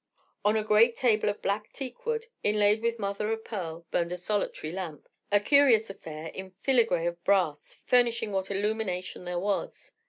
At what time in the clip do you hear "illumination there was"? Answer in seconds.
8.49-9.91